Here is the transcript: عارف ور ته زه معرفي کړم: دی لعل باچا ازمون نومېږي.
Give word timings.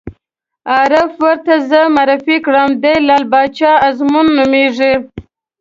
عارف 0.75 1.11
ور 1.23 1.37
ته 1.45 1.53
زه 1.69 1.79
معرفي 1.95 2.35
کړم: 2.45 2.69
دی 2.83 2.93
لعل 3.07 3.23
باچا 3.31 3.71
ازمون 3.87 4.27
نومېږي. 4.37 4.93